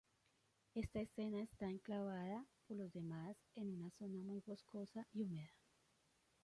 [0.73, 5.53] Esta escena está enclavada, por lo demás, en una zona muy boscosa y húmeda.